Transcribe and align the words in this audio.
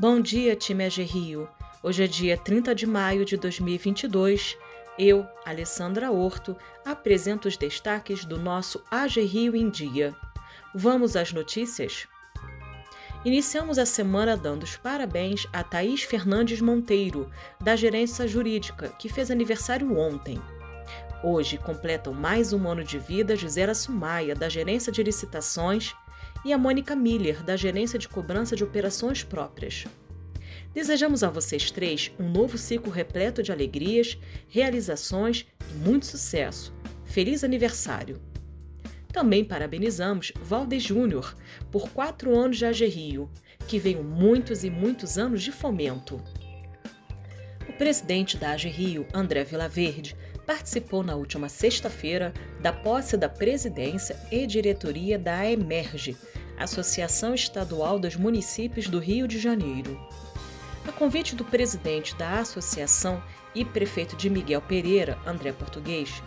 Bom 0.00 0.18
dia, 0.18 0.56
time 0.56 0.86
AG 0.86 1.02
Rio. 1.02 1.46
Hoje 1.82 2.04
é 2.04 2.06
dia 2.06 2.34
30 2.34 2.74
de 2.74 2.86
maio 2.86 3.22
de 3.22 3.36
2022. 3.36 4.56
Eu, 4.98 5.28
Alessandra 5.44 6.10
Horto, 6.10 6.56
apresento 6.86 7.46
os 7.46 7.54
destaques 7.54 8.24
do 8.24 8.38
nosso 8.38 8.82
AG 8.90 9.20
Rio 9.20 9.54
em 9.54 9.68
Dia. 9.68 10.16
Vamos 10.74 11.16
às 11.16 11.34
notícias? 11.34 12.08
Iniciamos 13.26 13.78
a 13.78 13.84
semana 13.84 14.38
dando 14.38 14.62
os 14.62 14.74
parabéns 14.74 15.46
a 15.52 15.62
Thaís 15.62 16.02
Fernandes 16.02 16.62
Monteiro, 16.62 17.30
da 17.60 17.76
Gerência 17.76 18.26
Jurídica, 18.26 18.88
que 18.98 19.10
fez 19.10 19.30
aniversário 19.30 19.98
ontem. 19.98 20.40
Hoje 21.22 21.58
completam 21.58 22.14
mais 22.14 22.54
um 22.54 22.66
ano 22.66 22.82
de 22.82 22.98
vida 22.98 23.36
Gisela 23.36 23.74
Sumaia, 23.74 24.34
da 24.34 24.48
Gerência 24.48 24.90
de 24.90 25.02
Licitações, 25.02 25.94
e 26.44 26.52
a 26.52 26.58
Mônica 26.58 26.96
Miller, 26.96 27.42
da 27.42 27.56
Gerência 27.56 27.98
de 27.98 28.08
Cobrança 28.08 28.56
de 28.56 28.64
Operações 28.64 29.22
Próprias. 29.22 29.86
Desejamos 30.72 31.24
a 31.24 31.30
vocês 31.30 31.70
três 31.70 32.12
um 32.18 32.30
novo 32.30 32.56
ciclo 32.56 32.90
repleto 32.90 33.42
de 33.42 33.50
alegrias, 33.50 34.16
realizações 34.48 35.46
e 35.70 35.74
muito 35.74 36.06
sucesso. 36.06 36.72
Feliz 37.04 37.42
aniversário! 37.42 38.20
Também 39.12 39.44
parabenizamos 39.44 40.32
Valdes 40.40 40.84
Júnior 40.84 41.34
por 41.70 41.90
quatro 41.90 42.36
anos 42.38 42.58
de 42.58 42.64
AG 42.64 42.86
Rio, 42.86 43.28
que 43.66 43.78
venham 43.78 44.04
muitos 44.04 44.62
e 44.62 44.70
muitos 44.70 45.18
anos 45.18 45.42
de 45.42 45.50
fomento. 45.50 46.22
O 47.68 47.72
presidente 47.72 48.36
da 48.36 48.52
AG 48.52 48.68
Rio, 48.68 49.06
André 49.12 49.42
Vilaverde, 49.42 50.16
participou 50.50 51.04
na 51.04 51.14
última 51.14 51.48
sexta-feira 51.48 52.34
da 52.58 52.72
posse 52.72 53.16
da 53.16 53.28
presidência 53.28 54.18
e 54.32 54.48
diretoria 54.48 55.16
da 55.16 55.48
Emerge, 55.48 56.16
Associação 56.58 57.32
Estadual 57.32 58.00
dos 58.00 58.16
Municípios 58.16 58.88
do 58.88 58.98
Rio 58.98 59.28
de 59.28 59.38
Janeiro. 59.38 59.96
A 60.88 60.90
convite 60.90 61.36
do 61.36 61.44
presidente 61.44 62.16
da 62.16 62.40
associação 62.40 63.22
e 63.54 63.64
prefeito 63.64 64.16
de 64.16 64.28
Miguel 64.28 64.60
Pereira, 64.60 65.16
André 65.24 65.52
Português, 65.52 66.20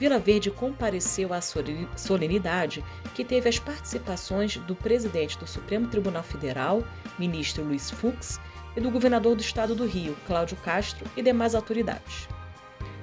Vila 0.00 0.18
Verde 0.18 0.50
compareceu 0.50 1.32
à 1.32 1.40
solenidade 1.40 2.84
que 3.14 3.24
teve 3.24 3.48
as 3.48 3.60
participações 3.60 4.56
do 4.56 4.74
presidente 4.74 5.38
do 5.38 5.46
Supremo 5.46 5.86
Tribunal 5.86 6.24
Federal, 6.24 6.82
ministro 7.16 7.62
Luiz 7.62 7.88
Fux, 7.88 8.40
e 8.76 8.80
do 8.80 8.90
governador 8.90 9.36
do 9.36 9.42
estado 9.42 9.76
do 9.76 9.86
Rio, 9.86 10.16
Cláudio 10.26 10.56
Castro, 10.56 11.08
e 11.16 11.22
demais 11.22 11.54
autoridades. 11.54 12.26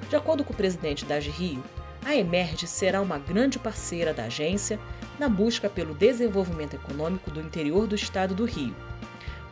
De 0.09 0.16
acordo 0.16 0.44
com 0.44 0.53
o 0.53 0.55
presidente 0.55 1.03
da 1.03 1.19
Rio, 1.19 1.63
a 2.05 2.16
Emerge 2.16 2.66
será 2.66 3.02
uma 3.02 3.19
grande 3.19 3.59
parceira 3.59 4.14
da 4.14 4.23
agência 4.23 4.80
na 5.19 5.27
busca 5.27 5.69
pelo 5.69 5.94
desenvolvimento 5.94 6.75
econômico 6.75 7.30
do 7.30 7.41
interior 7.41 7.86
do 7.86 7.95
estado 7.95 8.33
do 8.33 8.45
Rio. 8.45 8.73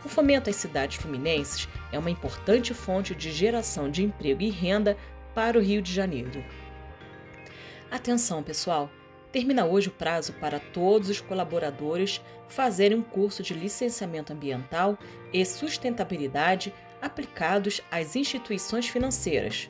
O 0.06 0.08
fomento 0.08 0.50
às 0.50 0.56
cidades 0.56 0.98
fluminenses 0.98 1.68
é 1.92 2.00
uma 2.00 2.10
importante 2.10 2.74
fonte 2.74 3.14
de 3.14 3.32
geração 3.32 3.92
de 3.92 4.04
emprego 4.04 4.44
e 4.44 4.50
renda 4.50 4.96
para 5.34 5.58
o 5.58 5.62
Rio 5.62 5.82
de 5.82 5.92
Janeiro. 5.92 6.42
Atenção, 7.92 8.42
pessoal! 8.42 8.90
Termina 9.34 9.66
hoje 9.66 9.90
o 9.90 9.92
prazo 9.92 10.32
para 10.34 10.60
todos 10.60 11.10
os 11.10 11.20
colaboradores 11.20 12.22
fazerem 12.48 12.98
um 12.98 13.02
curso 13.02 13.44
de 13.44 13.54
licenciamento 13.54 14.32
ambiental 14.32 14.98
e 15.34 15.44
sustentabilidade 15.44 16.74
aplicados 17.02 17.82
às 17.92 18.16
instituições 18.16 18.88
financeiras. 18.88 19.70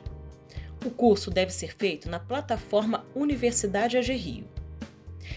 O 0.86 0.90
curso 0.92 1.32
deve 1.32 1.52
ser 1.52 1.74
feito 1.74 2.08
na 2.08 2.20
plataforma 2.20 3.04
Universidade 3.12 3.98
AG 3.98 4.12
Rio. 4.12 4.48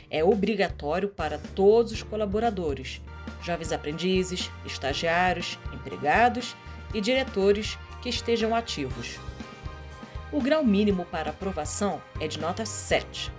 É 0.08 0.24
obrigatório 0.24 1.10
para 1.10 1.40
todos 1.40 1.92
os 1.92 2.04
colaboradores, 2.04 3.02
jovens 3.42 3.72
aprendizes, 3.72 4.52
estagiários, 4.64 5.58
empregados 5.74 6.56
e 6.94 7.02
diretores 7.02 7.80
que 8.00 8.10
estejam 8.10 8.54
ativos. 8.54 9.20
O 10.32 10.40
grau 10.40 10.64
mínimo 10.64 11.04
para 11.06 11.32
aprovação 11.32 12.00
é 12.20 12.28
de 12.28 12.40
nota 12.40 12.64
7. 12.64 13.32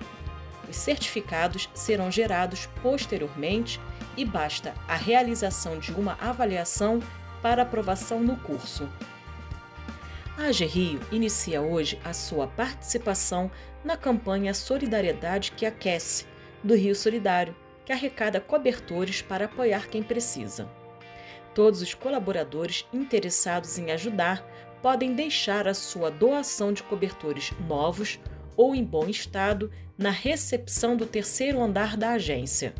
Os 0.68 0.74
certificados 0.74 1.70
serão 1.72 2.10
gerados 2.10 2.66
posteriormente 2.82 3.80
e 4.16 4.24
basta 4.24 4.74
a 4.88 4.96
realização 4.96 5.78
de 5.78 5.92
uma 5.92 6.18
avaliação 6.20 6.98
para 7.40 7.62
aprovação 7.62 8.20
no 8.20 8.36
curso. 8.36 8.88
AG 10.40 10.64
Rio 10.64 10.98
inicia 11.12 11.60
hoje 11.60 12.00
a 12.02 12.14
sua 12.14 12.46
participação 12.46 13.50
na 13.84 13.94
campanha 13.94 14.54
Solidariedade 14.54 15.52
que 15.52 15.66
Aquece, 15.66 16.24
do 16.64 16.74
Rio 16.74 16.94
Solidário, 16.94 17.54
que 17.84 17.92
arrecada 17.92 18.40
cobertores 18.40 19.20
para 19.20 19.44
apoiar 19.44 19.88
quem 19.88 20.02
precisa. 20.02 20.66
Todos 21.54 21.82
os 21.82 21.92
colaboradores 21.92 22.86
interessados 22.90 23.78
em 23.78 23.90
ajudar 23.90 24.42
podem 24.80 25.14
deixar 25.14 25.68
a 25.68 25.74
sua 25.74 26.10
doação 26.10 26.72
de 26.72 26.82
cobertores 26.84 27.52
novos 27.68 28.18
ou 28.56 28.74
em 28.74 28.82
bom 28.82 29.08
estado 29.08 29.70
na 29.96 30.10
recepção 30.10 30.96
do 30.96 31.04
terceiro 31.04 31.60
andar 31.60 31.98
da 31.98 32.12
agência. 32.12 32.74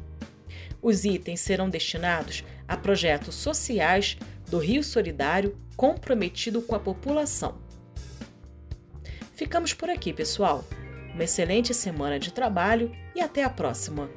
Os 0.80 1.04
itens 1.04 1.40
serão 1.40 1.68
destinados 1.68 2.42
a 2.66 2.74
projetos 2.74 3.34
sociais 3.34 4.16
do 4.50 4.58
Rio 4.58 4.82
Solidário 4.82 5.56
comprometido 5.76 6.60
com 6.60 6.74
a 6.74 6.80
população. 6.80 7.58
Ficamos 9.34 9.72
por 9.72 9.88
aqui, 9.88 10.12
pessoal. 10.12 10.64
Uma 11.14 11.24
excelente 11.24 11.72
semana 11.72 12.18
de 12.18 12.32
trabalho 12.32 12.92
e 13.14 13.20
até 13.20 13.42
a 13.42 13.50
próxima! 13.50 14.10